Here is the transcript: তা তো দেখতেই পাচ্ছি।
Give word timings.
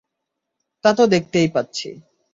তা 0.85 0.89
তো 0.93 1.03
দেখতেই 1.07 1.47
পাচ্ছি। 1.53 1.89